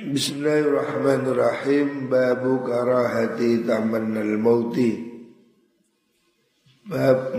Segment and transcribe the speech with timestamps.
[0.00, 2.08] Bismillahirrahmanirrahim.
[2.08, 4.96] Babu karahati tamannal mauti.
[6.88, 7.36] Bab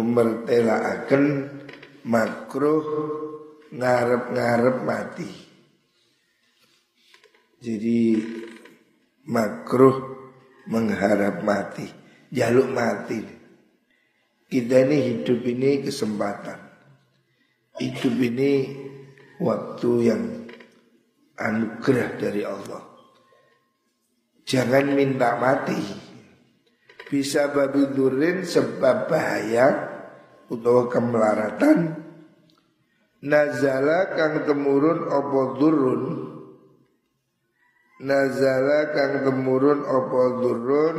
[0.00, 1.52] mertelaaken
[2.08, 2.80] makruh
[3.76, 5.28] ngarep-ngarep mati.
[7.60, 8.16] Jadi
[9.28, 10.16] makruh
[10.72, 11.92] mengharap mati
[12.32, 13.20] Jaluk mati.
[14.48, 16.56] Kita ini hidup ini kesempatan.
[17.76, 18.80] Hidup ini
[19.36, 20.41] waktu yang
[21.42, 22.82] anugerah dari Allah.
[24.46, 25.78] Jangan minta mati.
[27.10, 29.66] Bisa babi durin sebab bahaya
[30.48, 32.02] utawa kemelaratan.
[33.22, 36.02] Nazala kang temurun opo durun
[38.02, 40.98] Nazala kang temurun opo durun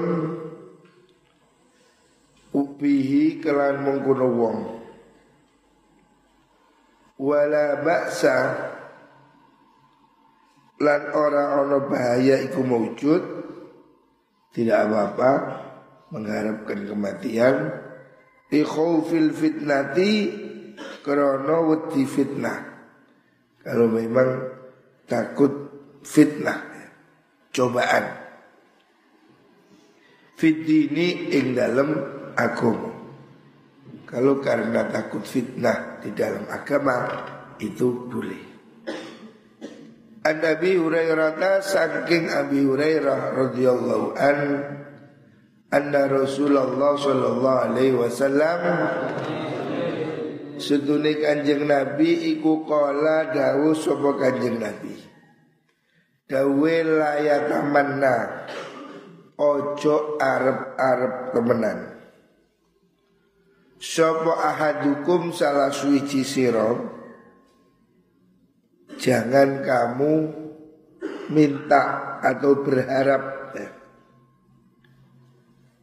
[2.55, 4.59] Upihi kelan mengkuno wong
[7.19, 8.71] Wala baksa
[10.81, 13.21] lan ora ono bahaya iku mewujud
[14.53, 15.31] tidak apa-apa
[16.13, 17.55] mengharapkan kematian.
[18.53, 20.29] Khaufil fitnati
[21.01, 22.59] krono wedi fitnah.
[23.65, 24.29] Kalau memang
[25.09, 25.49] takut
[26.05, 26.61] fitnah
[27.49, 28.05] cobaan.
[30.37, 31.89] Fitini ing dalam
[32.37, 32.93] agama.
[34.05, 37.09] Kalau karena takut fitnah di dalam agama
[37.57, 38.52] itu boleh
[40.23, 44.37] An Abi Hurairah saking Abi Hurairah radhiyallahu an
[45.67, 48.61] anna Rasulullah sallallahu alaihi wasallam
[50.63, 54.95] Sedune Kanjeng Nabi iku kala dawuh sapa Kanjeng Nabi?
[56.23, 58.47] Dawe layatamanna
[59.35, 61.79] ojo arep-arep temenan.
[63.75, 66.92] Sapa ahadukum salah suci sira
[69.03, 70.13] Jangan kamu
[71.35, 73.69] minta atau berharap ya.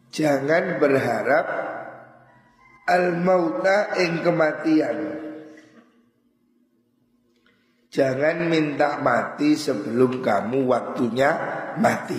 [0.09, 1.47] Jangan berharap
[2.91, 4.99] Al-mauta ing kematian.
[7.87, 11.31] Jangan minta mati sebelum kamu waktunya
[11.78, 12.19] mati.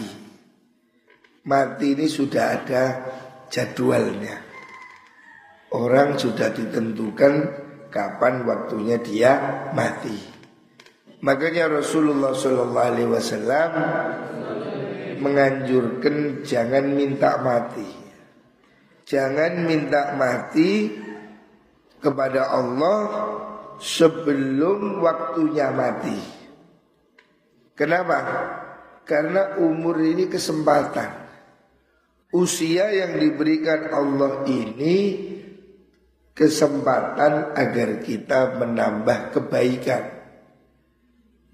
[1.44, 2.84] Mati ini sudah ada
[3.52, 4.40] jadwalnya.
[5.76, 7.34] Orang sudah ditentukan
[7.92, 9.32] kapan waktunya dia
[9.76, 10.41] mati
[11.22, 13.72] Makanya Rasulullah Shallallahu Alaihi Wasallam
[15.22, 17.86] menganjurkan jangan minta mati,
[19.06, 20.98] jangan minta mati
[22.02, 22.98] kepada Allah
[23.78, 26.18] sebelum waktunya mati.
[27.78, 28.18] Kenapa?
[29.06, 31.22] Karena umur ini kesempatan.
[32.34, 34.98] Usia yang diberikan Allah ini
[36.34, 40.21] kesempatan agar kita menambah kebaikan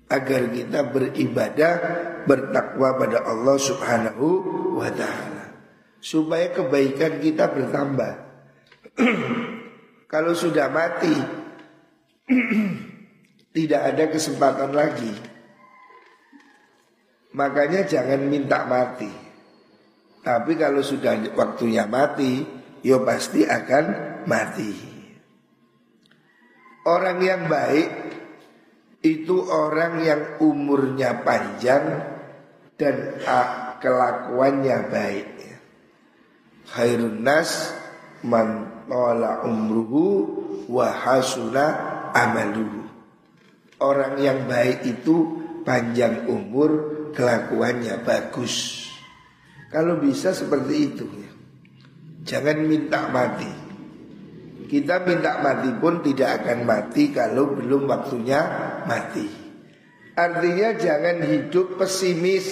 [0.08, 1.74] agar kita beribadah
[2.24, 4.28] bertakwa pada Allah Subhanahu
[4.80, 5.38] wa taala
[6.00, 8.14] supaya kebaikan kita bertambah.
[10.12, 11.16] Kalau sudah mati
[13.58, 15.14] tidak ada kesempatan lagi.
[17.36, 19.12] Makanya jangan minta mati.
[20.26, 22.44] Tapi kalau sudah waktunya mati,
[22.84, 23.86] ya pasti akan
[24.28, 24.72] mati.
[26.84, 28.07] Orang yang baik
[29.02, 31.86] itu orang yang umurnya panjang
[32.78, 32.96] dan
[33.78, 35.30] kelakuannya baik.
[36.68, 37.72] Khairun nas
[38.26, 40.06] man tola umruhu
[40.68, 41.66] wa hasuna
[42.12, 42.86] amaluhu.
[43.78, 46.70] Orang yang baik itu panjang umur,
[47.14, 48.88] kelakuannya bagus.
[49.70, 51.32] Kalau bisa seperti itu ya.
[52.28, 53.52] Jangan minta mati.
[54.68, 58.42] Kita minta mati pun tidak akan mati kalau belum waktunya
[58.84, 59.26] mati.
[60.18, 62.48] Artinya jangan hidup pesimis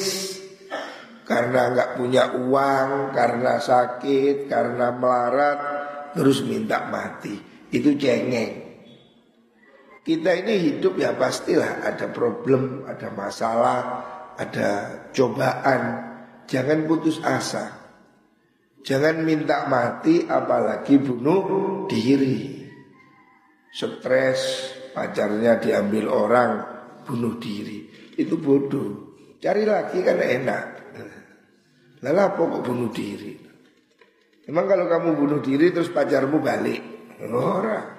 [1.26, 5.60] karena nggak punya uang, karena sakit, karena melarat,
[6.14, 7.36] terus minta mati.
[7.74, 8.64] Itu cengeng.
[10.06, 13.80] Kita ini hidup ya pastilah ada problem, ada masalah,
[14.38, 14.70] ada
[15.10, 15.82] cobaan.
[16.46, 17.85] Jangan putus asa.
[18.86, 21.42] Jangan minta mati apalagi bunuh
[21.90, 22.62] diri.
[23.74, 24.42] Stres,
[24.94, 26.52] pacarnya diambil orang,
[27.02, 27.90] bunuh diri.
[28.14, 29.18] Itu bodoh.
[29.42, 30.66] Cari lagi kan enak.
[32.06, 33.34] Lalu apa kok bunuh diri?
[34.46, 36.82] Emang kalau kamu bunuh diri terus pacarmu balik?
[37.26, 37.90] Orang.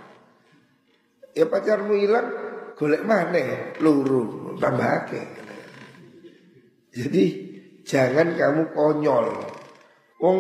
[1.35, 2.31] Ya pacarmu hilang,
[2.79, 3.75] golek mana?
[3.75, 5.11] Peluru, tambah
[6.95, 7.25] Jadi
[7.83, 9.56] jangan kamu konyol.
[10.21, 10.39] Wong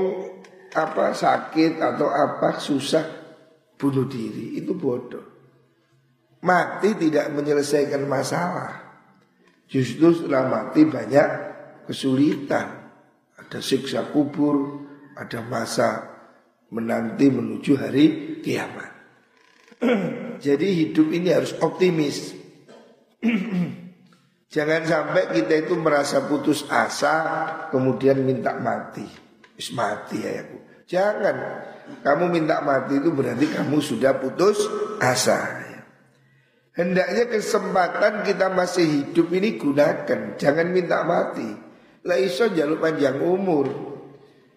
[0.72, 3.04] apa sakit atau apa susah
[3.76, 5.36] bunuh diri itu bodoh.
[6.44, 8.86] Mati tidak menyelesaikan masalah.
[9.66, 11.28] Justru setelah mati banyak
[11.88, 12.86] kesulitan.
[13.36, 14.84] Ada siksa kubur,
[15.16, 15.88] ada masa
[16.70, 18.06] menanti menuju hari
[18.40, 18.90] kiamat.
[20.44, 22.32] Jadi hidup ini harus optimis.
[24.54, 27.14] Jangan sampai kita itu merasa putus asa
[27.74, 29.25] kemudian minta mati.
[29.56, 30.56] Wis mati ya aku.
[30.86, 31.36] Jangan.
[32.04, 34.62] Kamu minta mati itu berarti kamu sudah putus
[35.02, 35.64] asa.
[36.76, 41.48] Hendaknya kesempatan kita masih hidup ini gunakan, jangan minta mati.
[42.04, 43.96] Lah iso jalur panjang umur.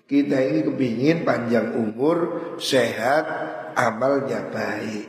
[0.04, 2.18] Kita ini kepingin panjang umur,
[2.60, 3.24] sehat,
[3.78, 5.08] amalnya baik.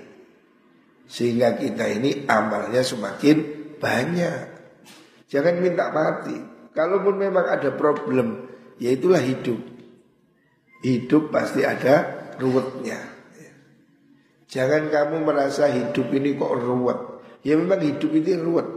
[1.11, 3.37] Sehingga kita ini amalnya semakin
[3.83, 4.45] banyak.
[5.27, 6.37] Jangan minta mati.
[6.71, 8.47] Kalaupun memang ada problem,
[8.79, 9.59] ya itulah hidup.
[10.81, 12.99] Hidup pasti ada ruwetnya.
[14.51, 17.01] Jangan kamu merasa hidup ini kok ruwet.
[17.47, 18.69] Ya memang hidup ini ruwet.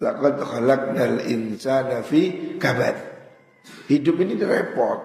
[0.00, 2.96] Laqad khalaqnal insana fi kabad.
[3.88, 5.00] Hidup ini repot.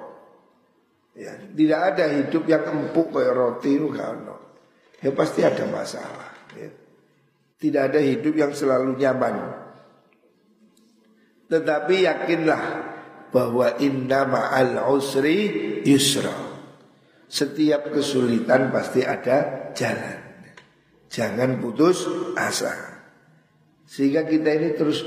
[1.15, 3.79] Ya, tidak ada hidup yang empuk kayak roti.
[4.99, 6.31] Ya pasti ada masalah.
[6.59, 6.69] Ya.
[7.55, 9.35] Tidak ada hidup yang selalu nyaman.
[11.47, 12.63] Tetapi yakinlah
[13.35, 15.51] bahwa inna ma'al usri
[15.83, 16.31] yusra.
[17.27, 20.47] Setiap kesulitan pasti ada jalan.
[21.11, 22.07] Jangan putus
[22.39, 22.71] asa.
[23.83, 25.03] Sehingga kita ini terus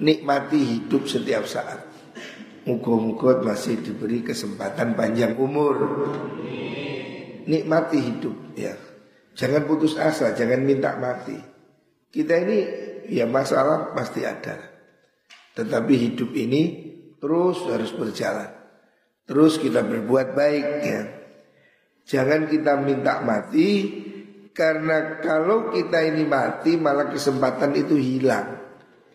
[0.00, 1.84] nikmati hidup setiap saat.
[2.64, 5.76] Muka-muka masih diberi kesempatan panjang umur.
[7.44, 8.72] Nikmati hidup ya.
[9.36, 11.36] Jangan putus asa, jangan minta mati.
[12.08, 12.58] Kita ini
[13.12, 14.56] ya masalah pasti ada.
[15.52, 16.95] Tetapi hidup ini
[17.26, 18.54] terus harus berjalan.
[19.26, 21.02] Terus kita berbuat baik ya.
[22.06, 23.70] Jangan kita minta mati
[24.54, 28.62] karena kalau kita ini mati malah kesempatan itu hilang.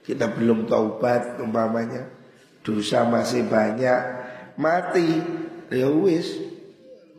[0.04, 2.12] Kita belum taubat umpamanya.
[2.60, 4.02] Dosa masih banyak.
[4.60, 5.10] Mati.
[5.72, 5.88] Ya.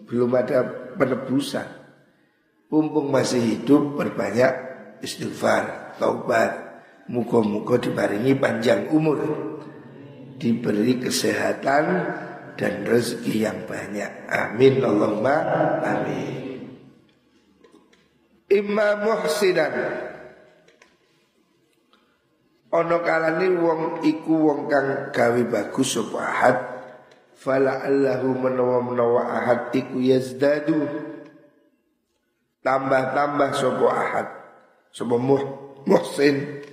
[0.05, 1.65] Belum ada penebusan.
[2.69, 4.53] Mumpung masih hidup berbanyak
[5.01, 6.85] istighfar, taubat.
[7.09, 9.53] Muka-muka dibaringi panjang umur.
[10.43, 11.85] Diberi kesehatan
[12.59, 14.27] dan rezeki yang banyak.
[14.27, 15.37] Amin Allahumma
[15.87, 16.67] amin.
[18.51, 19.71] Imam muhsinan
[22.73, 26.57] Ono kalani wong iku wong kang gawe bagus sapa ahad
[27.37, 30.81] fala allahu menawa menawa ahad iku yazdadu
[32.65, 34.27] tambah-tambah sapa ahad
[34.89, 35.45] sapa muh,
[35.85, 36.65] muhsin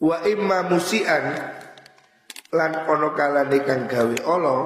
[0.00, 1.59] wa imma musian
[2.50, 4.60] lan ono kalane kang gawe Allah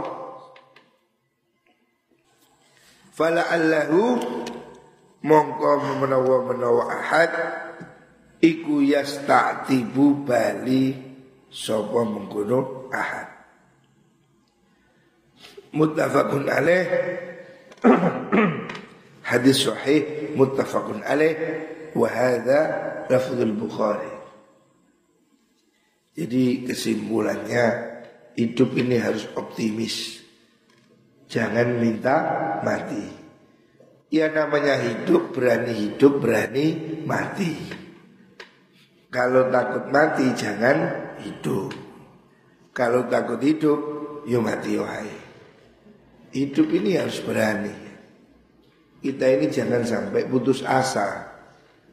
[3.12, 4.18] fala allahu
[5.20, 5.70] mongko
[6.00, 7.32] menawa menawa ahad
[8.44, 10.92] iku yastatibu bali
[11.48, 13.28] sapa mengkono ahad.
[15.74, 16.86] Muttafaqun alaih.
[19.30, 21.34] Hadis sahih muttafaqun alaih.
[21.94, 22.60] Wa hadha
[23.06, 24.13] lafzul bukhari
[26.14, 27.66] jadi kesimpulannya
[28.38, 30.22] hidup ini harus optimis.
[31.26, 32.16] Jangan minta
[32.62, 33.02] mati.
[34.14, 36.66] Ya namanya hidup berani hidup berani
[37.02, 37.50] mati.
[39.10, 40.78] Kalau takut mati jangan
[41.18, 41.74] hidup.
[42.70, 43.78] Kalau takut hidup
[44.30, 45.10] ya mati wahai.
[46.30, 47.74] Hidup ini harus berani.
[49.02, 51.34] Kita ini jangan sampai putus asa.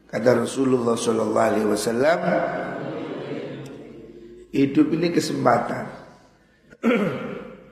[0.06, 2.20] Kata Rasulullah Sallallahu Alaihi Wasallam,
[4.52, 5.88] Hidup ini kesempatan.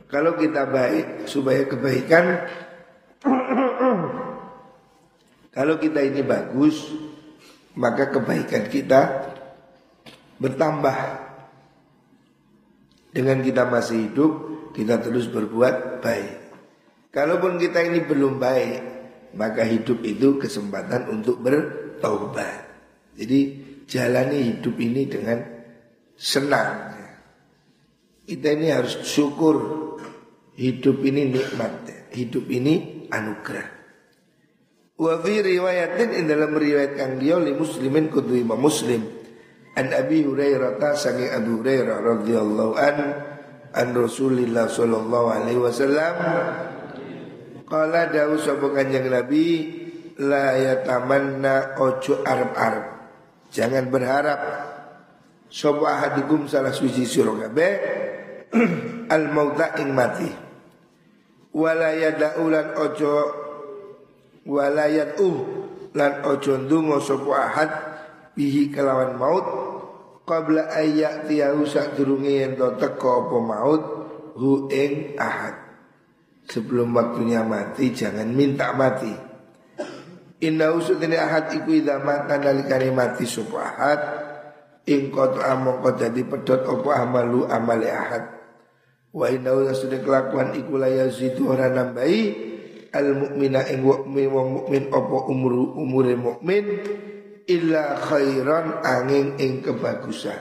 [0.09, 2.49] Kalau kita baik supaya kebaikan
[5.53, 6.89] Kalau kita ini bagus
[7.77, 9.29] Maka kebaikan kita
[10.41, 10.97] bertambah.
[13.13, 14.33] Dengan kita masih hidup
[14.73, 16.33] Kita terus berbuat baik.
[17.13, 18.81] Kalaupun kita ini belum baik
[19.37, 22.73] Maka hidup itu kesempatan untuk bertaubat.
[23.21, 23.41] Jadi
[23.85, 25.60] jalani hidup ini dengan
[26.21, 27.01] senang.
[28.29, 29.57] Kita ini harus syukur
[30.61, 33.81] hidup ini nikmat, hidup ini anugerah.
[35.01, 39.01] Wa fi riwayatin in dalam riwayat kang dia li muslimin kudu imam muslim
[39.73, 42.97] an Abi Hurairah ta sangi Abu Hurairah radhiyallahu an
[43.73, 46.15] an Rasulillah sallallahu alaihi wasallam
[47.65, 49.47] qala dawu sapa kanjeng Nabi
[50.21, 52.87] la yatamanna ojo arab-arab
[53.49, 54.41] jangan berharap
[55.51, 57.73] Sopo ahadukum salah suci sira kabeh
[59.15, 60.31] al mauta ing mati.
[61.51, 63.15] Wala yadaulan ojo
[64.47, 65.31] wala yadu
[65.99, 67.71] lan ojo ndonga sapa ahad
[68.39, 69.47] bihi kelawan maut
[70.23, 73.83] qabla ayat tiyahu sadurunge yen to teko apa maut
[74.39, 75.59] hu ing ahad.
[76.47, 79.11] Sebelum waktunya mati jangan minta mati.
[80.47, 84.01] Inna usutini ahad iku idha mata nalikani mati sapa ahad
[84.89, 88.25] ing qad among dadi pedot apa amalu amale ahad.
[89.11, 92.23] Wa inna usutini kelakuan iku la yazidu ora nambahi
[92.95, 96.65] al mukmina ing mukmin wong mukmin apa umru umure mukmin
[97.51, 100.39] illa khairan angin ing kebagusan.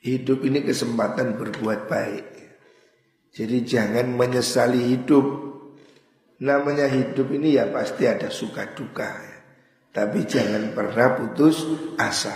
[0.00, 2.26] Hidup ini kesempatan berbuat baik.
[3.36, 5.52] Jadi jangan menyesali hidup.
[6.40, 9.29] Namanya hidup ini ya pasti ada suka duka.
[9.90, 11.66] Tapi jangan pernah putus
[11.98, 12.34] asa.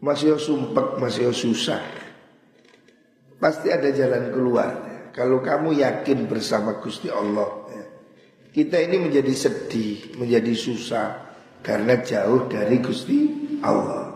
[0.00, 1.82] Masih sumpek, masih susah.
[3.36, 4.70] Pasti ada jalan keluar.
[5.12, 7.68] Kalau kamu yakin bersama Gusti Allah.
[8.48, 11.06] Kita ini menjadi sedih, menjadi susah,
[11.60, 13.18] karena jauh dari Gusti
[13.62, 14.08] Allah.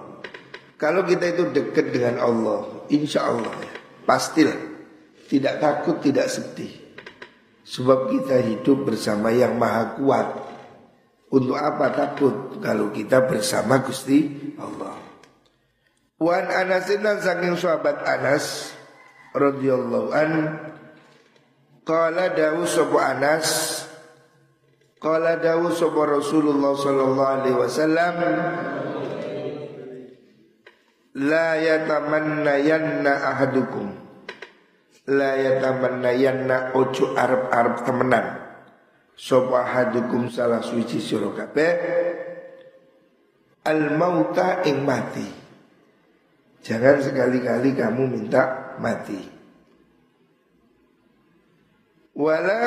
[0.80, 3.54] Kalau kita itu dekat dengan Allah, insya Allah
[4.02, 4.56] pastilah
[5.30, 6.74] tidak takut, tidak sedih.
[7.62, 10.28] Sebab kita hidup bersama yang maha kuat.
[11.32, 15.00] Untuk apa takut kalau kita bersama Gusti Allah?
[16.20, 18.76] Wan Anasin dan saking sahabat Anas
[19.32, 20.30] radhiyallahu an
[21.88, 23.48] qala dawu sapa Anas
[25.02, 28.16] Qala dawu sapa Rasulullah sallallahu alaihi wasallam
[31.18, 33.90] La yatamanna yanna ahadukum
[35.10, 38.41] La yatamanna yanna ojo arab-arab temenan
[39.14, 41.75] Sopa ahadukum salah suci sira kabeh?
[43.62, 45.28] Al mauta ing mati.
[46.62, 49.21] Jangan sekali-kali kamu minta mati.
[52.12, 52.61] Wala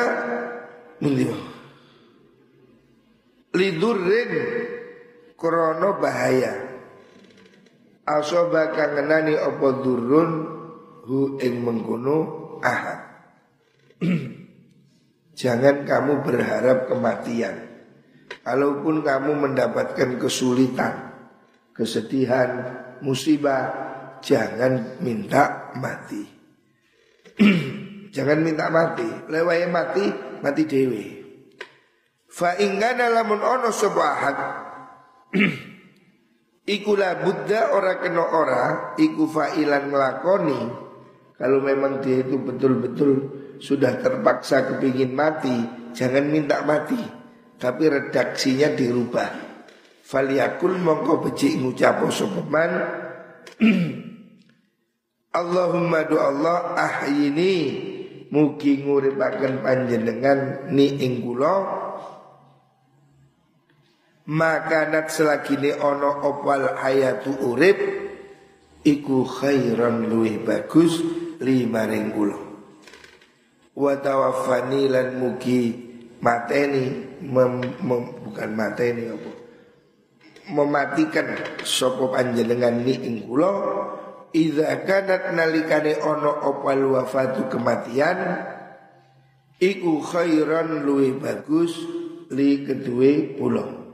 [0.99, 1.55] Mundiwa
[3.55, 4.31] lidurrin
[5.39, 6.53] krono bahaya.
[8.05, 10.31] Asoba kangenani apa durun
[11.09, 12.17] hu ing mengkono
[12.61, 13.01] ahad
[15.35, 17.75] jangan kamu berharap kematian.
[18.41, 21.13] Kalaupun kamu mendapatkan kesulitan
[21.75, 22.49] kesedihan
[23.03, 23.69] musibah
[24.23, 26.23] jangan minta mati.
[28.15, 29.03] Jangan minta mati.
[29.27, 30.07] Lewai mati
[30.39, 31.03] mati dewi
[32.31, 34.15] Fa ingkana lamun ono sebuah
[36.79, 38.63] Iku la buddha ora kena ora
[38.95, 40.61] Iku fa'ilan ngelakoni
[41.35, 43.11] Kalau memang dia itu betul-betul
[43.59, 46.99] Sudah terpaksa kepingin mati Jangan minta mati.
[47.55, 49.31] Tapi redaksinya dirubah.
[50.03, 52.71] Faliyakul mongko beci ngucapo sopeman.
[55.39, 57.55] Allahumma do Allah ahyini.
[58.35, 61.55] Mugi nguripakan panjenengan ni ingkulo
[64.25, 67.77] makanat selagine ono opal hayatu urip
[68.81, 71.05] iku khairan luwih bagus
[71.37, 72.44] lima kula
[73.75, 75.75] wa tawaffani lan mugi
[76.23, 79.31] mateni mem, mem, bukan mateni apa?
[80.45, 83.51] Mematikan sapa panjenengan ni ing kula.
[84.35, 88.19] Idza kanat nalikane ono opal wafatu kematian
[89.63, 91.71] iku khairan luwih bagus
[92.35, 93.85] li kedue pulau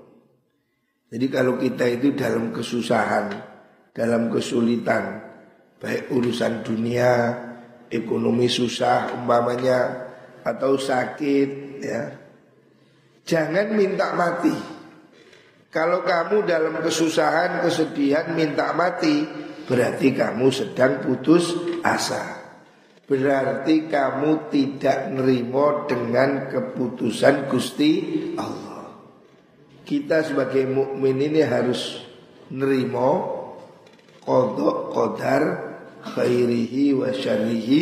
[1.12, 3.36] jadi kalau kita itu dalam kesusahan,
[3.92, 5.20] dalam kesulitan,
[5.84, 7.36] baik urusan dunia,
[7.92, 10.10] ekonomi susah umpamanya
[10.42, 11.50] atau sakit
[11.84, 12.04] ya.
[13.22, 14.56] Jangan minta mati.
[15.72, 19.24] Kalau kamu dalam kesusahan, kesedihan minta mati,
[19.70, 21.54] berarti kamu sedang putus
[21.86, 22.42] asa.
[23.08, 27.92] Berarti kamu tidak nerimo dengan keputusan Gusti
[28.36, 28.72] Allah
[29.92, 32.00] kita sebagai mukmin ini harus
[32.48, 33.28] nerimo
[34.24, 35.44] kodok kodar
[36.02, 37.82] khairihi wa syarihi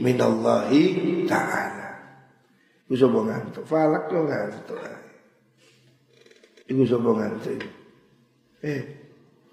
[0.00, 0.82] minallahi
[1.28, 1.88] ta'ala.
[2.88, 3.64] Iku sapa ngantuk?
[3.68, 4.80] Falak tuh ngantuk.
[6.72, 7.60] Iku sapa ngantuk?
[8.64, 8.80] Eh,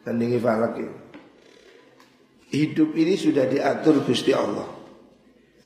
[0.07, 0.95] tandingi falak ini.
[2.55, 4.71] Hidup ini sudah diatur Gusti Allah.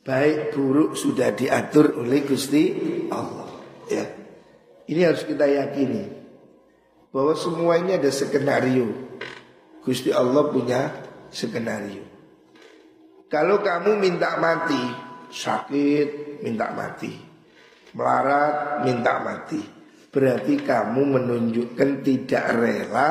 [0.02, 2.74] Baik buruk sudah diatur oleh Gusti
[3.14, 3.46] Allah.
[3.86, 4.06] Ya.
[4.90, 6.10] Ini harus kita yakini
[7.14, 8.90] bahwa semua ini ada skenario.
[9.86, 10.90] Gusti Allah punya
[11.30, 12.09] skenario.
[13.30, 14.82] Kalau kamu minta mati,
[15.30, 17.14] sakit minta mati,
[17.94, 19.62] melarat minta mati,
[20.10, 23.10] berarti kamu menunjukkan tidak rela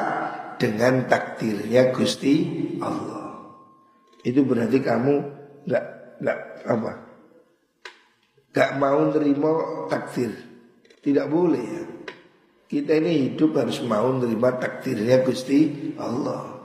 [0.58, 2.34] dengan takdirnya Gusti
[2.82, 3.54] Allah.
[4.26, 5.14] Itu berarti kamu
[5.70, 5.84] nggak
[6.18, 6.92] nggak apa?
[8.50, 10.34] Gak mau nerima takdir,
[10.98, 11.84] tidak boleh ya.
[12.66, 16.57] Kita ini hidup harus mau menerima takdirnya Gusti Allah.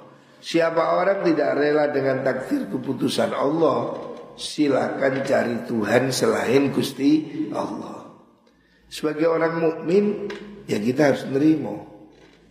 [0.44, 3.96] Siapa orang tidak rela dengan takdir keputusan Allah,
[4.36, 8.12] silakan cari Tuhan selain Gusti Allah.
[8.92, 10.28] Sebagai orang mukmin,
[10.68, 11.80] ya kita harus nerima.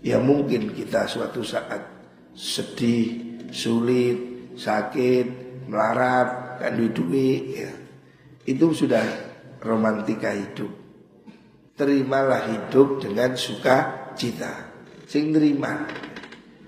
[0.01, 1.85] Ya mungkin kita suatu saat
[2.33, 7.71] sedih, sulit, sakit, melarat, kan duit, ya.
[8.49, 9.05] Itu sudah
[9.61, 10.73] romantika hidup.
[11.77, 14.73] Terimalah hidup dengan suka cita.
[15.05, 15.85] Sing terima.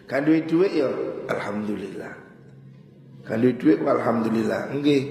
[0.04, 2.14] Kan duit duit ya alhamdulillah.
[3.24, 4.72] Kan duit alhamdulillah.
[4.72, 5.04] Enggak.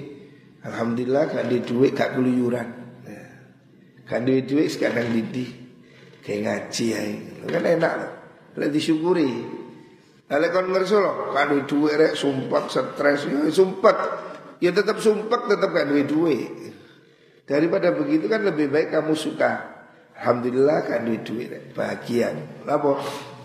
[0.64, 2.68] Alhamdulillah kan duit duit gak keluyuran.
[3.04, 3.26] Ya.
[4.08, 5.50] Kan duit duit sekarang didi
[6.24, 7.02] kayak ngaji ya.
[7.50, 7.94] Kan enak.
[8.56, 9.32] Lek disyukuri.
[10.30, 13.96] Lek kon ngerso kan duit duit rek sumpah stres ya sumpah.
[14.64, 16.50] Ya tetap sumpah tetap kan duit duit.
[17.44, 19.74] Daripada begitu kan lebih baik kamu suka.
[20.16, 22.32] Alhamdulillah kan duit duit bahagia.
[22.64, 22.96] Lapo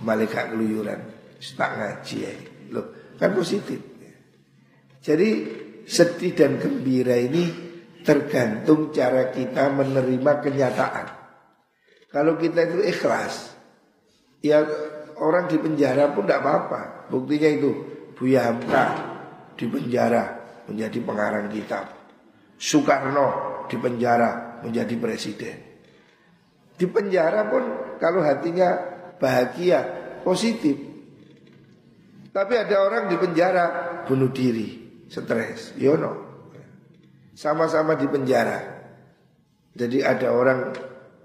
[0.06, 2.34] malaikat keluyuran tak ngaji ya.
[2.70, 3.80] Loh, kan positif.
[5.00, 5.28] Jadi
[5.88, 7.48] sedih dan gembira ini
[8.04, 11.06] tergantung cara kita menerima kenyataan.
[12.08, 13.52] Kalau kita itu ikhlas,
[14.40, 14.64] ya
[15.20, 16.80] orang di penjara pun tidak apa-apa.
[17.12, 17.70] Buktinya itu
[18.16, 18.84] Buya Hamka
[19.56, 20.24] di penjara
[20.68, 21.84] menjadi pengarang kitab.
[22.58, 25.56] Soekarno di penjara menjadi presiden.
[26.78, 27.62] Di penjara pun
[28.00, 28.72] kalau hatinya
[29.20, 29.80] bahagia,
[30.24, 30.87] positif.
[32.38, 33.66] Tapi ada orang di penjara
[34.06, 36.14] bunuh diri, stres, yono.
[37.34, 38.78] Sama-sama di penjara.
[39.74, 40.70] Jadi ada orang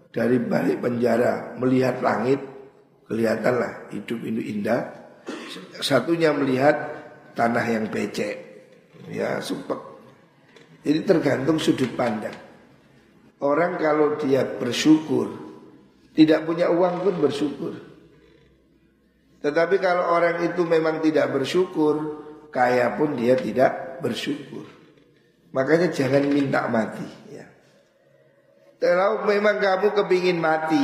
[0.10, 2.42] dari balik penjara melihat langit,
[3.06, 4.90] kelihatanlah hidup itu indah.
[5.86, 6.82] Satunya melihat
[7.38, 8.34] tanah yang becek,
[9.14, 9.78] ya supek.
[10.82, 12.34] Jadi tergantung sudut pandang.
[13.38, 15.30] Orang kalau dia bersyukur,
[16.18, 17.93] tidak punya uang pun bersyukur.
[19.44, 24.64] Tetapi kalau orang itu memang tidak bersyukur, kaya pun dia tidak bersyukur.
[25.52, 27.04] Makanya jangan minta mati.
[27.28, 27.46] Ya.
[28.80, 30.80] Kalau memang kamu kepingin mati,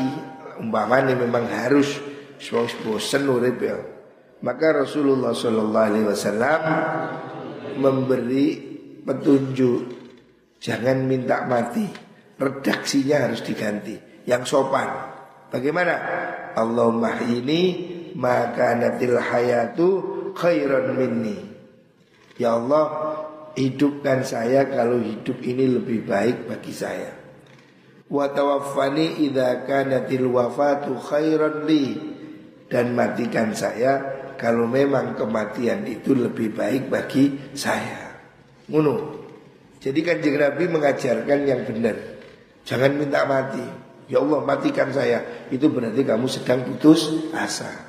[0.60, 2.04] umpamanya memang harus
[2.84, 3.80] bosan urip ya.
[4.44, 6.62] Maka Rasulullah Shallallahu Alaihi Wasallam
[7.80, 8.48] memberi
[9.04, 9.80] petunjuk,
[10.60, 11.88] jangan minta mati.
[12.40, 14.88] Redaksinya harus diganti, yang sopan.
[15.52, 15.96] Bagaimana?
[16.56, 19.88] Allahumma ini maka natil hayatu
[20.38, 21.38] khairan minni.
[22.40, 22.86] Ya Allah,
[23.60, 27.12] hidupkan saya kalau hidup ini lebih baik bagi saya.
[28.10, 31.94] Wa tawaffani idza kanatil wafatu khairan li
[32.72, 38.16] dan matikan saya kalau memang kematian itu lebih baik bagi saya.
[38.72, 39.20] Ngono.
[39.80, 41.98] Jadi kan Nabi mengajarkan yang benar.
[42.64, 43.64] Jangan minta mati.
[44.08, 45.48] Ya Allah matikan saya.
[45.52, 47.89] Itu berarti kamu sedang putus asa.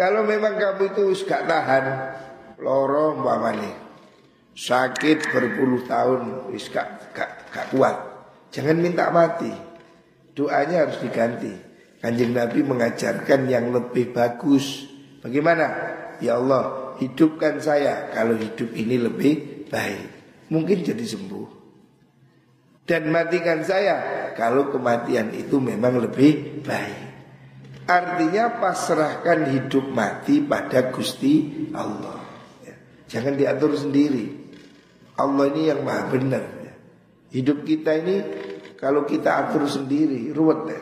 [0.00, 1.84] Kalau memang kamu itu gak tahan
[2.56, 3.90] loro umpamane
[4.56, 7.96] sakit berpuluh tahun wis gak, gak, gak kuat.
[8.48, 9.52] Jangan minta mati.
[10.32, 11.52] Doanya harus diganti.
[12.00, 14.88] Kanjeng Nabi mengajarkan yang lebih bagus.
[15.20, 15.68] Bagaimana?
[16.24, 20.08] Ya Allah, hidupkan saya kalau hidup ini lebih baik.
[20.48, 21.60] Mungkin jadi sembuh.
[22.88, 27.09] Dan matikan saya kalau kematian itu memang lebih baik.
[27.90, 32.22] Artinya pasrahkan hidup mati pada Gusti Allah.
[32.62, 32.74] Ya.
[33.10, 34.30] Jangan diatur sendiri.
[35.18, 36.44] Allah ini yang maha benar.
[36.62, 36.74] Ya.
[37.34, 38.16] Hidup kita ini
[38.78, 40.80] kalau kita atur sendiri ruwet ya.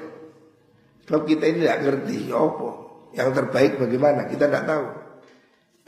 [1.09, 2.69] Kalau kita ini tidak ngerti, apa?
[3.17, 4.29] Yang terbaik bagaimana?
[4.29, 4.87] Kita tidak tahu.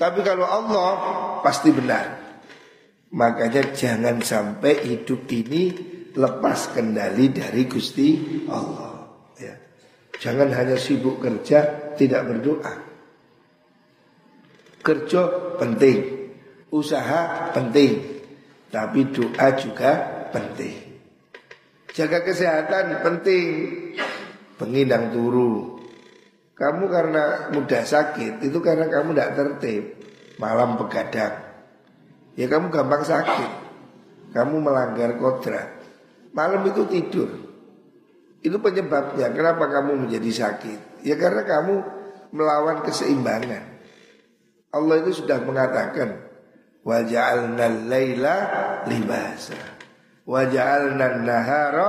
[0.01, 0.89] Tapi kalau Allah
[1.45, 2.17] pasti benar.
[3.13, 5.77] Makanya jangan sampai hidup ini
[6.17, 8.09] lepas kendali dari Gusti
[8.49, 8.90] Allah.
[10.21, 11.65] Jangan hanya sibuk kerja,
[11.97, 12.77] tidak berdoa.
[14.85, 15.21] Kerja
[15.57, 16.29] penting,
[16.69, 18.21] usaha penting,
[18.69, 19.93] tapi doa juga
[20.29, 20.77] penting.
[21.97, 23.49] Jaga kesehatan penting,
[24.61, 25.81] pengindang turu.
[26.53, 29.85] Kamu karena mudah sakit, itu karena kamu tidak tertib,
[30.37, 31.49] malam begadang.
[32.37, 33.51] Ya kamu gampang sakit,
[34.37, 35.81] kamu melanggar kodrat.
[36.37, 37.50] Malam itu tidur,
[38.41, 41.05] itu penyebabnya kenapa kamu menjadi sakit?
[41.05, 41.75] Ya karena kamu
[42.33, 43.81] melawan keseimbangan.
[44.71, 46.31] Allah itu sudah mengatakan
[46.81, 48.37] wa ja'alna laila
[48.89, 49.59] libasa
[50.25, 51.89] wa ja'alna nahara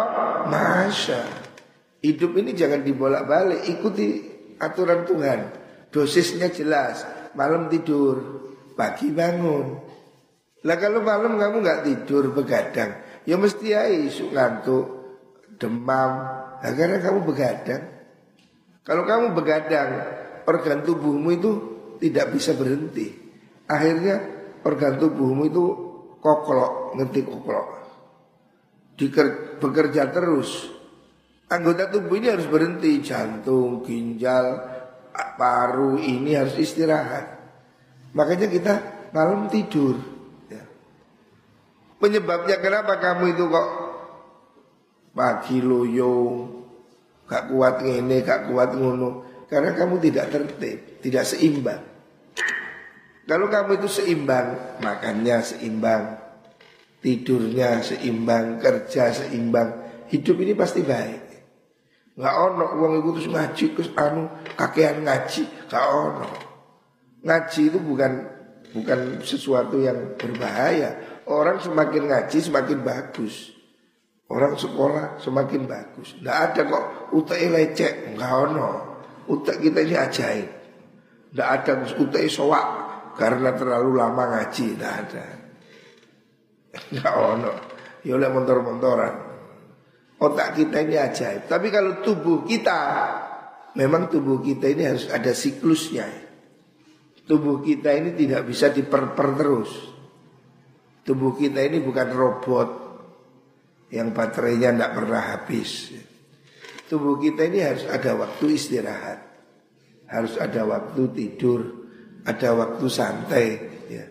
[0.49, 1.21] ma'asya.
[2.01, 4.25] Hidup ini jangan dibolak-balik, ikuti
[4.57, 5.39] aturan Tuhan.
[5.93, 7.05] Dosisnya jelas,
[7.37, 8.17] malam tidur,
[8.73, 9.77] pagi bangun.
[10.65, 12.97] Lah kalau malam kamu nggak tidur begadang,
[13.29, 15.00] ya mesti ya isu ngantuk,
[15.61, 17.83] demam, Nah, karena kamu begadang.
[18.85, 19.89] Kalau kamu begadang,
[20.45, 21.51] organ tubuhmu itu
[21.97, 23.09] tidak bisa berhenti.
[23.65, 24.21] Akhirnya
[24.61, 25.65] organ tubuhmu itu
[26.21, 27.67] koklok, ngerti koklok.
[28.93, 30.69] Diker, bekerja terus.
[31.49, 34.61] Anggota tubuh ini harus berhenti, jantung, ginjal,
[35.35, 37.41] paru ini harus istirahat.
[38.13, 38.73] Makanya kita
[39.11, 39.97] malam tidur.
[40.47, 40.63] Ya.
[41.97, 43.80] Penyebabnya kenapa kamu itu kok
[45.11, 46.47] pagi loyo,
[47.27, 49.27] gak kuat ini, gak kuat ngono.
[49.51, 51.83] Karena kamu tidak tertib, tidak seimbang.
[53.27, 56.19] Kalau kamu itu seimbang, makannya seimbang,
[57.03, 59.69] tidurnya seimbang, kerja seimbang,
[60.07, 61.21] hidup ini pasti baik.
[62.19, 64.27] Gak ono uang itu terus ngaji terus anu
[64.59, 66.27] kakean ngaji, gak ono.
[67.23, 68.11] Ngaji itu bukan
[68.75, 71.21] bukan sesuatu yang berbahaya.
[71.27, 73.55] Orang semakin ngaji semakin bagus.
[74.31, 76.15] Orang sekolah semakin bagus.
[76.15, 78.69] Tidak ada kok utak lecek, enggak ono.
[79.27, 80.49] Utak kita ini ajaib.
[81.31, 82.67] Tidak ada utak soak
[83.19, 85.25] karena terlalu lama ngaji tidak ada.
[86.95, 87.53] Enggak ono.
[88.07, 89.13] Ya oleh motor-motoran.
[90.23, 91.51] Otak kita ini ajaib.
[91.51, 92.79] Tapi kalau tubuh kita
[93.75, 96.07] memang tubuh kita ini harus ada siklusnya.
[97.27, 99.71] Tubuh kita ini tidak bisa diperper terus.
[101.03, 102.80] Tubuh kita ini bukan robot
[103.91, 105.91] yang baterainya tidak pernah habis.
[106.87, 109.19] Tubuh kita ini harus ada waktu istirahat.
[110.11, 111.81] Harus ada waktu tidur
[112.25, 113.47] ada waktu santai
[113.89, 114.05] ya.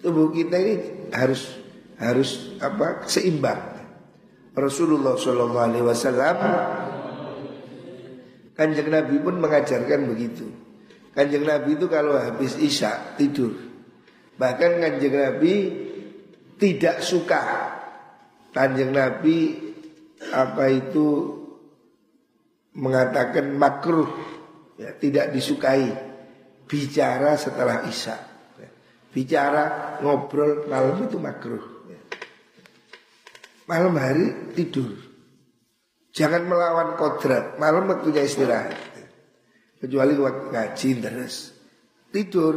[0.00, 0.74] Tubuh kita ini
[1.12, 1.60] harus
[2.00, 3.76] harus apa seimbang.
[4.56, 6.36] Rasulullah Shallallahu Alaihi Wasallam
[8.56, 10.48] Kanjeng Nabi pun mengajarkan begitu.
[11.12, 13.52] Kanjeng Nabi itu kalau habis isya tidur.
[14.40, 15.52] Bahkan kanjeng Nabi
[16.56, 17.65] tidak suka.
[18.56, 19.52] Kanjeng Nabi
[20.32, 21.28] apa itu
[22.72, 24.08] mengatakan makruh,
[24.80, 25.92] ya, tidak disukai
[26.64, 28.16] bicara setelah isya.
[29.12, 31.64] Bicara ngobrol malam itu makruh.
[33.68, 35.04] Malam hari tidur.
[36.16, 37.60] Jangan melawan kodrat.
[37.60, 38.72] Malam waktunya istirahat.
[39.76, 41.52] Kecuali waktu ngaji terus.
[42.08, 42.54] Tidur.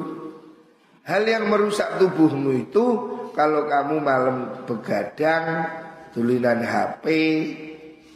[1.04, 2.86] Hal yang merusak tubuhmu itu
[3.34, 5.64] kalau kamu malam begadang,
[6.13, 7.06] tulinan HP,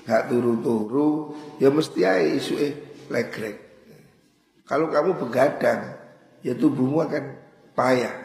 [0.04, 2.04] gak turu-turu, ya mesti
[2.38, 2.74] isu eh
[3.08, 3.58] legrek.
[4.64, 6.00] Kalau kamu begadang,
[6.42, 7.26] ya tubuhmu akan
[7.76, 8.16] payah.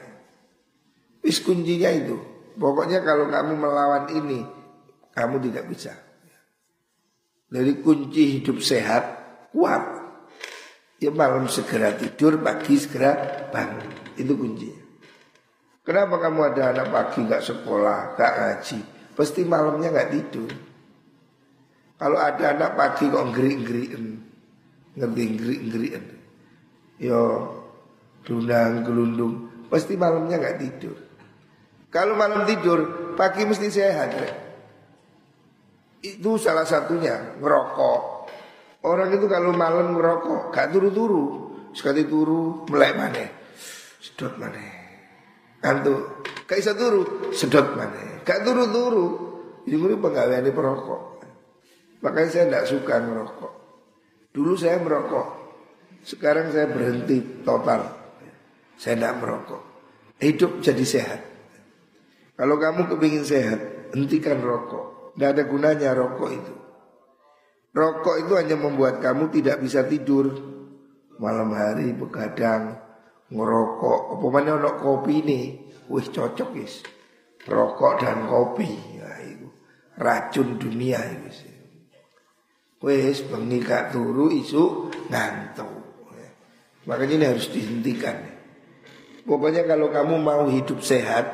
[1.27, 2.17] Is kuncinya itu.
[2.59, 4.43] Pokoknya kalau kamu melawan ini,
[5.15, 5.95] kamu tidak bisa.
[7.49, 9.05] Dari kunci hidup sehat,
[9.55, 9.83] kuat.
[10.99, 13.15] Ya malam segera tidur, pagi segera
[13.55, 13.87] bangun.
[14.19, 14.83] Itu kuncinya.
[15.87, 18.98] Kenapa kamu ada anak pagi gak sekolah, gak ngaji?
[19.19, 20.51] Pasti malamnya gak tidur.
[21.99, 24.05] Kalau ada anak pagi kok ngeri-ngeriin,
[24.95, 26.05] ngeri-ngeriin,
[27.03, 27.23] yo
[28.23, 29.35] gelundang gelundung
[29.67, 30.97] pasti malamnya nggak tidur.
[31.91, 34.11] Kalau malam tidur pagi mesti sehat.
[35.99, 38.03] Itu salah satunya ngerokok.
[38.87, 43.27] Orang itu kalau malam ngerokok gak turu-turu, sekali turu melek mana,
[43.99, 44.63] sedot mana,
[45.59, 49.07] gak bisa turu, sedot mana, gak turu-turu.
[49.65, 51.03] Ini pegawai ini perokok.
[52.05, 53.53] Makanya saya tidak suka ngerokok.
[54.37, 55.27] Dulu saya merokok,
[56.05, 57.89] sekarang saya berhenti total.
[58.77, 59.63] Saya tidak merokok.
[60.21, 61.21] Hidup jadi sehat.
[62.39, 65.17] Kalau kamu kepingin sehat, hentikan rokok.
[65.17, 66.55] Tidak ada gunanya rokok itu.
[67.75, 70.31] Rokok itu hanya membuat kamu tidak bisa tidur.
[71.19, 72.79] Malam hari begadang,
[73.33, 74.21] ngerokok.
[74.21, 75.41] Apa mana kopi ini?
[75.91, 76.98] Wih cocok guys.
[77.49, 78.71] Rokok dan kopi.
[79.01, 79.49] Ya, itu.
[79.97, 81.49] Racun dunia itu.
[82.79, 83.59] Wes bengi
[83.91, 85.89] turu isu ngantuk.
[86.89, 88.17] Makanya ini harus dihentikan.
[89.29, 91.29] Pokoknya kalau kamu mau hidup sehat,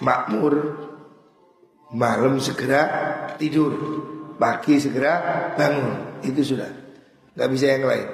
[0.00, 0.56] makmur,
[1.92, 2.82] malam segera
[3.36, 3.76] tidur,
[4.40, 6.70] pagi segera bangun, itu sudah.
[7.36, 8.08] Gak bisa yang lain.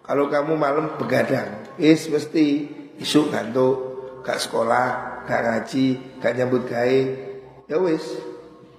[0.00, 2.64] Kalau kamu malam begadang, is mesti
[2.96, 3.76] isuk ngantuk,
[4.24, 5.86] gak sekolah, gak ngaji,
[6.24, 7.00] gak nyambut gawe,
[7.68, 8.16] ya wis,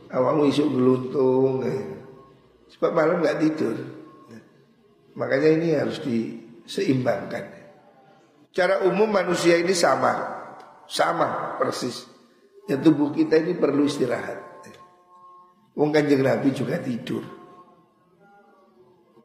[0.09, 1.62] awakmu isuk geluntung,
[2.73, 3.77] sebab malam gak tidur.
[5.13, 7.45] Makanya ini harus diseimbangkan.
[8.49, 10.41] Cara umum manusia ini sama,
[10.89, 12.09] sama persis.
[12.65, 14.49] Ya tubuh kita ini perlu istirahat.
[15.77, 17.23] Wong kanjeng Nabi juga tidur.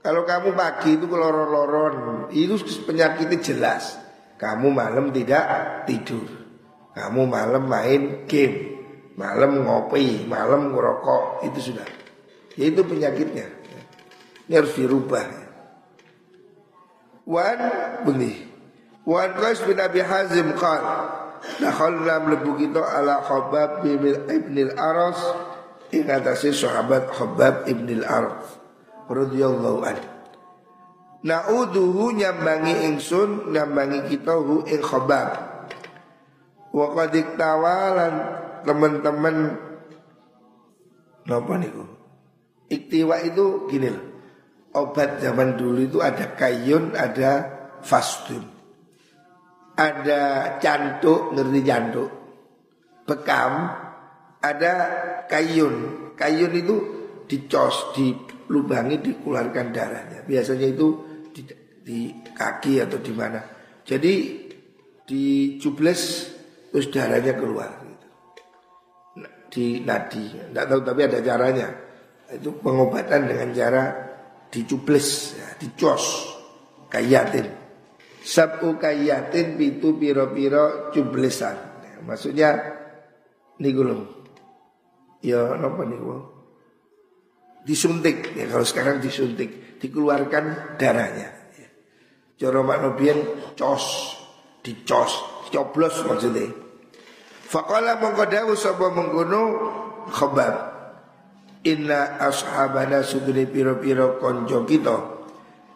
[0.05, 3.97] Kalau kamu pagi itu keloron-loron, itu penyakitnya jelas.
[4.37, 5.45] Kamu malam tidak
[5.89, 6.44] tidur.
[6.95, 8.79] Kamu malam main game,
[9.19, 11.87] malam ngopi, malam ngerokok, itu sudah.
[12.55, 13.51] Ya itu penyakitnya.
[14.47, 15.27] Ini harus dirubah.
[17.27, 17.61] Wan
[18.07, 18.47] bunyi.
[19.05, 20.81] Wan Qais bin Abi Hazim qal
[21.61, 25.21] Dakhalna mlebu kita ala Khabab bin al-Aras
[25.93, 28.49] ing atase sahabat Khabab Ibn al-Aras
[29.13, 30.09] radhiyallahu anhu.
[31.25, 35.54] Na'uduhu nyambangi ingsun nyambangi kita hu ing Khabab.
[36.75, 38.15] Wa qad tawalan
[38.67, 39.37] teman-teman
[41.23, 41.87] napa niku?
[42.67, 44.07] Iktiwa itu gini loh.
[44.75, 47.47] Obat zaman dulu itu ada kayun, ada
[47.79, 48.43] fastun.
[49.79, 52.11] Ada cantuk, ngerti cantuk.
[53.07, 53.71] Bekam,
[54.43, 54.73] ada
[55.31, 56.11] kayun.
[56.19, 56.77] Kayun itu
[57.31, 60.27] dicos, dilubangi, dikeluarkan darahnya.
[60.27, 60.87] Biasanya itu
[61.31, 61.43] di,
[61.87, 61.99] di
[62.35, 63.47] kaki atau di mana.
[63.87, 64.43] Jadi
[65.07, 66.34] dicubles
[66.75, 68.09] terus darahnya keluar gitu.
[69.55, 70.51] di nadi.
[70.51, 71.71] Tidak tahu tapi ada caranya.
[72.35, 73.95] Itu pengobatan dengan cara
[74.51, 76.35] dicubles, ya, dicos,
[76.91, 77.47] kayatin.
[78.27, 81.55] Sabu kayatin pitu piro-piro cublesan.
[81.87, 82.51] Ya, maksudnya
[83.63, 84.11] nih gulung.
[85.23, 86.27] Ya apa gulung?
[87.63, 91.31] Disuntik ya kalau sekarang disuntik, dikeluarkan darahnya.
[91.55, 91.69] Ya.
[92.35, 93.23] Coro maknobian
[93.55, 94.19] cos,
[94.67, 95.13] dicos,
[95.55, 96.64] coblos maksudnya.
[97.45, 99.43] Fakola mengkodawu sapa mengkono?
[100.05, 100.55] Khabab
[101.65, 104.97] Inna ashabana sudune piro-piro konjo kita.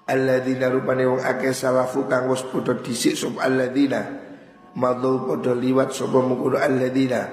[0.04, 4.04] Alladzina rupane wong akeh salafu kang wis padha dhisik sop alladzina.
[4.76, 7.24] Madhu padha liwat sapa mungkul alladzina.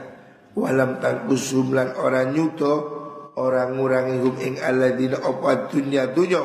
[0.56, 2.96] Walam tangkusum lan ora nyuto
[3.36, 6.40] ora ngurangi hum ing alladzina apa dunya dunya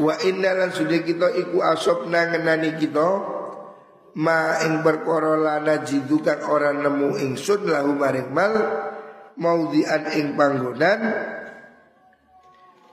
[0.00, 3.06] wa inna lan sudah kita iku asopna ngenani kita
[4.18, 8.54] ma ing perkara lana jidu kang ora nemu ingsun lahu maring mal
[9.38, 11.00] maudhi'an ing panggonan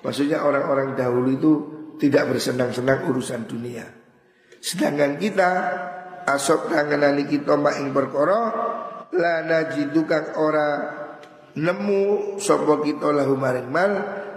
[0.08, 1.52] Maksudnya orang-orang dahulu itu
[1.98, 3.84] tidak bersenang-senang urusan dunia.
[4.62, 5.50] Sedangkan kita
[6.24, 8.40] asok tanganani kita mak ing perkara
[9.12, 10.70] la najidu kang ora
[11.58, 13.92] nemu sapa kita lahu maring mal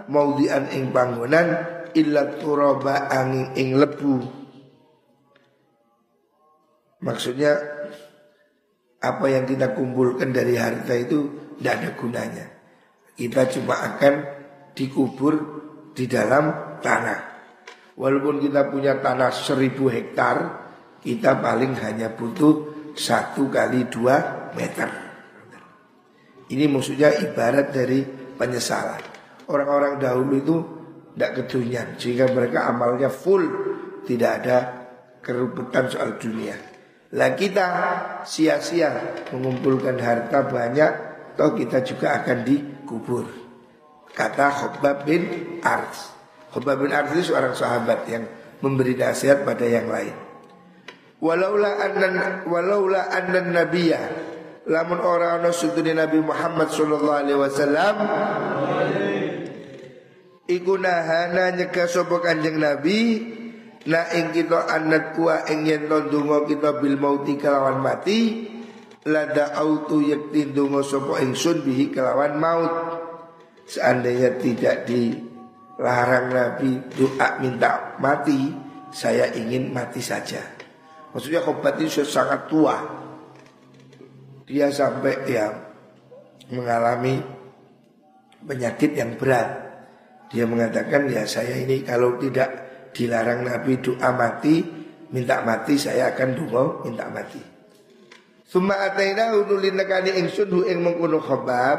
[0.08, 1.48] maudhi'an ing panggonan
[1.92, 4.40] illa turaba angin ing lebu.
[7.00, 7.52] Maksudnya
[9.00, 12.46] apa yang kita kumpulkan dari harta itu tidak ada gunanya.
[13.16, 14.14] Kita cuma akan
[14.76, 15.34] dikubur
[15.96, 17.20] di dalam tanah.
[17.96, 20.36] Walaupun kita punya tanah seribu hektar,
[21.00, 24.88] kita paling hanya butuh satu kali dua meter.
[26.52, 28.04] Ini maksudnya ibarat dari
[28.36, 29.00] penyesalan.
[29.48, 30.56] Orang-orang dahulu itu
[31.14, 33.44] tidak kedunian sehingga mereka amalnya full,
[34.08, 34.56] tidak ada
[35.20, 36.69] keruputan soal dunia.
[37.10, 37.66] Lah kita
[38.22, 40.92] sia-sia mengumpulkan harta banyak
[41.34, 43.26] atau kita juga akan dikubur.
[44.14, 46.14] Kata Khobab bin Ars.
[46.54, 48.24] Khobab bin Ars itu seorang sahabat yang
[48.62, 50.14] memberi nasihat pada yang lain.
[51.18, 54.00] Walaula anna walaula anna nabiyya
[54.70, 57.96] lamun ora ana sutune Nabi Muhammad sallallahu alaihi wasallam
[60.46, 63.00] iku nahana nyegah sapa Kanjeng Nabi
[63.90, 68.46] na ing kita anak kuwa ing yen donga kita bil mauti kelawan mati
[69.02, 72.72] lada autu yakti dungo sopo ingsun bihi kelawan maut.
[73.66, 78.50] Seandainya tidak dilarang Nabi doa minta mati
[78.90, 80.42] saya ingin mati saja.
[81.10, 82.78] Maksudnya khobat itu sangat tua.
[84.46, 85.46] Dia sampai ya
[86.50, 87.22] mengalami
[88.42, 89.70] penyakit yang berat.
[90.30, 96.28] Dia mengatakan ya saya ini kalau tidak dilarang Nabi doa mati minta mati saya akan
[96.34, 97.42] dungo minta mati.
[98.46, 101.78] Suma ataina nulin nekani ingsun hu ing mengkono khabab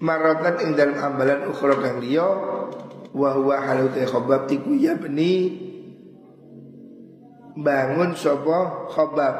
[0.00, 2.24] maratan ing dalam amalan ukhra kang liya
[3.12, 5.60] wa huwa haluti khabab iku ya beni
[7.56, 9.36] bangun sapa khabab?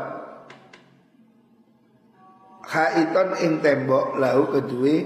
[2.67, 4.97] Khaiton ing tembok lahu kedue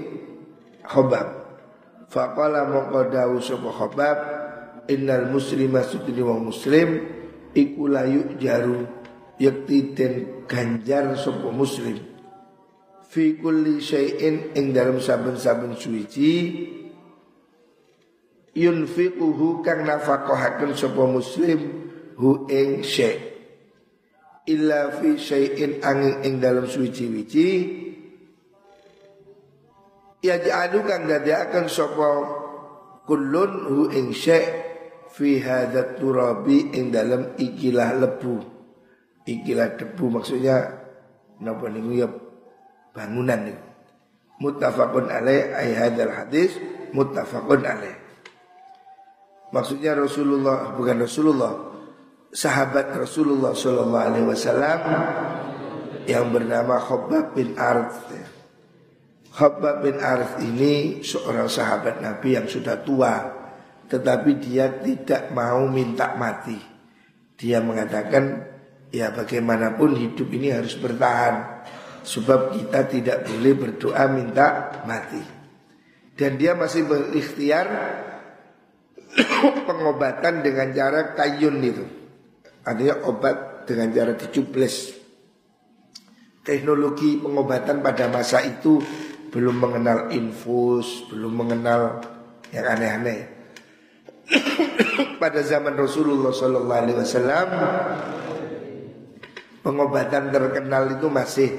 [0.83, 1.27] khabab.
[2.11, 4.17] Faqala mongko dawu sapa khabab
[4.89, 6.89] innal muslima sutri wong muslim
[7.53, 8.87] iku layu jaru
[9.37, 11.97] yakti den ganjar sapa muslim.
[13.11, 16.31] Fi kulli syai'in ing dalam saben-saben suci
[18.55, 21.59] yunfiquhu kang nafaqahaken sapa muslim
[22.15, 23.19] hu ing syai'
[24.47, 27.49] illa fi syai'in angin ing dalam suci-wici
[30.23, 32.09] ya ja'alu kang dadiaken sapa
[33.07, 34.70] kullun hu ing syai'
[35.11, 38.39] fi hadat turabi ing dalam ikilah lebu.
[39.27, 40.81] Ikilah debu maksudnya
[41.43, 42.07] napa niku ya
[42.95, 43.65] bangunan niku.
[44.41, 46.57] Muttafaqun alaih ai hadzal hadis
[46.97, 48.01] muttafaqun alaih.
[49.51, 51.53] Maksudnya Rasulullah bukan Rasulullah,
[52.31, 54.79] sahabat Rasulullah Shallallahu Alaihi Wasallam
[56.07, 58.15] yang bernama Khobab bin Arth.
[59.35, 63.40] Khobab bin Arth ini seorang sahabat Nabi yang sudah tua,
[63.91, 66.55] tetapi dia tidak mau minta mati.
[67.35, 68.39] Dia mengatakan,
[68.87, 71.67] ya bagaimanapun hidup ini harus bertahan,
[71.99, 75.19] sebab kita tidak boleh berdoa minta mati.
[76.15, 77.67] Dan dia masih berikhtiar
[79.67, 81.83] pengobatan dengan cara kayun itu.
[82.63, 84.95] Artinya obat dengan cara dicubles.
[86.47, 88.79] Teknologi pengobatan pada masa itu
[89.35, 91.99] belum mengenal infus, belum mengenal
[92.55, 93.40] yang aneh-aneh.
[95.21, 97.47] pada zaman Rasulullah Sallallahu Alaihi Wasallam
[99.61, 101.49] pengobatan terkenal itu masih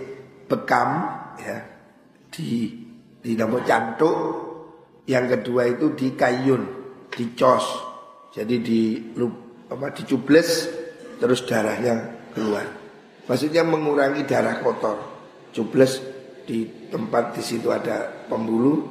[0.49, 1.09] bekam
[1.39, 1.59] ya.
[2.33, 2.73] Di
[3.21, 4.51] di nama cantuk.
[5.03, 6.63] Yang kedua itu di kayun
[7.11, 7.67] dicos
[8.33, 9.13] jadi di
[9.69, 10.71] apa dicubles
[11.19, 12.65] terus darahnya keluar.
[13.27, 14.99] Maksudnya mengurangi darah kotor.
[15.53, 16.01] Cubles
[16.47, 18.89] di tempat di situ ada pembuluh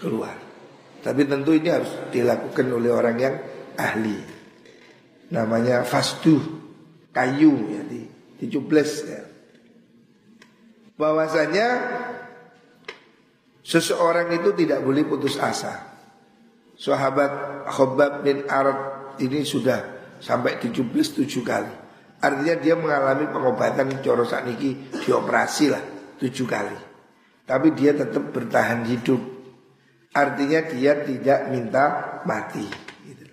[0.00, 0.47] keluar
[1.04, 3.34] tapi tentu ini harus dilakukan oleh orang yang
[3.78, 4.18] ahli
[5.32, 6.40] namanya fastu
[7.12, 8.00] kayu ya di
[8.38, 9.22] dicubles ya.
[10.98, 11.68] bahwasanya
[13.62, 15.88] seseorang itu tidak boleh putus asa
[16.78, 21.74] sahabat Khobab bin Arab ini sudah sampai 77 kali.
[22.18, 25.82] Artinya dia mengalami pengobatan coro niki dioperasi lah
[26.18, 26.78] tujuh kali.
[27.46, 29.37] Tapi dia tetap bertahan hidup.
[30.14, 31.84] Artinya dia tidak minta
[32.24, 32.64] mati.
[33.04, 33.26] Gitu.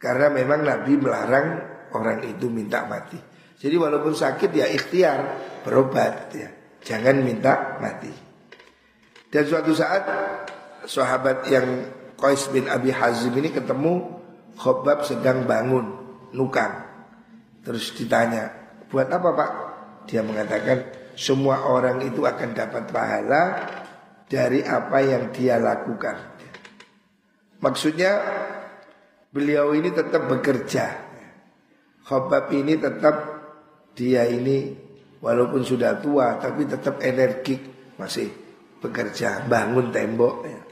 [0.00, 1.46] Karena memang Nabi melarang
[1.92, 3.18] orang itu minta mati.
[3.60, 5.18] Jadi walaupun sakit ya ikhtiar
[5.66, 6.48] berobat ya.
[6.80, 8.08] Jangan minta mati.
[9.28, 10.02] Dan suatu saat
[10.88, 11.66] sahabat yang
[12.16, 14.20] Qais bin Abi Hazim ini ketemu
[14.60, 15.86] Khobab sedang bangun
[16.36, 16.84] nukang.
[17.64, 18.52] Terus ditanya,
[18.92, 19.50] buat apa pak?
[20.08, 20.84] Dia mengatakan
[21.16, 23.42] semua orang itu akan dapat pahala
[24.30, 26.38] dari apa yang dia lakukan.
[27.58, 28.12] Maksudnya
[29.34, 31.10] beliau ini tetap bekerja.
[32.06, 33.16] Khobab ini tetap
[33.98, 34.70] dia ini
[35.18, 37.58] walaupun sudah tua tapi tetap energik
[37.98, 38.30] masih
[38.78, 40.62] bekerja bangun tembok ya.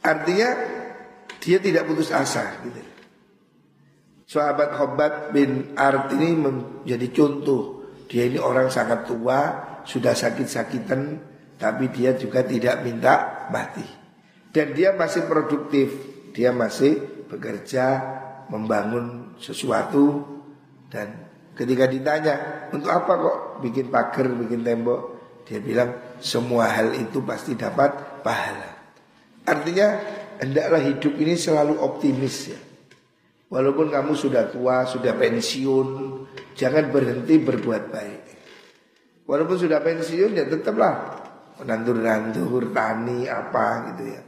[0.00, 0.50] Artinya
[1.38, 2.80] dia tidak putus asa gitu.
[4.30, 7.82] Sahabat Khobat bin Art ini menjadi contoh.
[8.06, 9.38] Dia ini orang sangat tua,
[9.82, 11.29] sudah sakit-sakitan,
[11.60, 13.84] tapi dia juga tidak minta mati.
[14.50, 15.92] Dan dia masih produktif,
[16.32, 18.00] dia masih bekerja,
[18.48, 20.24] membangun sesuatu.
[20.88, 25.20] Dan ketika ditanya, untuk apa kok bikin pagar, bikin tembok?
[25.44, 28.80] Dia bilang, semua hal itu pasti dapat pahala.
[29.44, 29.88] Artinya
[30.40, 32.60] hendaklah hidup ini selalu optimis ya.
[33.50, 35.88] Walaupun kamu sudah tua, sudah pensiun,
[36.54, 38.22] jangan berhenti berbuat baik.
[39.26, 41.19] Walaupun sudah pensiun ya tetaplah
[41.64, 44.22] nandur-nandur, tani apa gitu ya.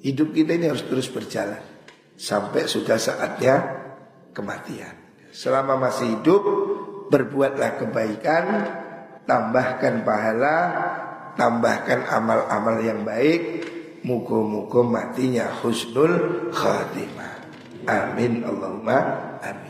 [0.00, 1.60] Hidup kita ini harus terus berjalan
[2.16, 3.54] sampai sudah saatnya
[4.32, 4.96] kematian.
[5.30, 6.42] Selama masih hidup,
[7.12, 8.44] berbuatlah kebaikan,
[9.28, 10.58] tambahkan pahala,
[11.36, 17.36] tambahkan amal-amal yang baik, Muka-muka matinya husnul khatimah
[17.84, 18.96] Amin Allahumma
[19.44, 19.69] amin